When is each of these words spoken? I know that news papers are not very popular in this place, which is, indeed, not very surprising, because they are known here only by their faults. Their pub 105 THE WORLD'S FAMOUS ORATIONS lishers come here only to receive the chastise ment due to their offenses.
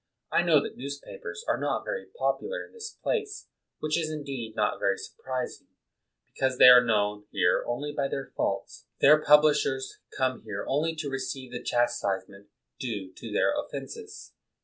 I 0.31 0.41
know 0.41 0.59
that 0.63 0.75
news 0.77 0.97
papers 0.97 1.45
are 1.47 1.59
not 1.59 1.85
very 1.85 2.07
popular 2.17 2.65
in 2.65 2.73
this 2.73 2.97
place, 3.03 3.45
which 3.77 3.99
is, 3.99 4.09
indeed, 4.09 4.55
not 4.55 4.79
very 4.79 4.97
surprising, 4.97 5.67
because 6.33 6.57
they 6.57 6.69
are 6.69 6.83
known 6.83 7.27
here 7.29 7.63
only 7.67 7.93
by 7.93 8.07
their 8.07 8.31
faults. 8.35 8.87
Their 8.99 9.17
pub 9.19 9.43
105 9.43 9.43
THE 9.43 9.45
WORLD'S 9.45 9.61
FAMOUS 9.61 9.63
ORATIONS 9.69 9.93
lishers 9.93 10.17
come 10.17 10.43
here 10.43 10.65
only 10.67 10.95
to 10.95 11.07
receive 11.07 11.51
the 11.51 11.61
chastise 11.63 12.27
ment 12.27 12.47
due 12.79 13.13
to 13.15 13.31
their 13.31 13.53
offenses. 13.55 14.33